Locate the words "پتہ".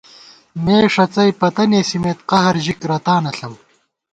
1.39-1.63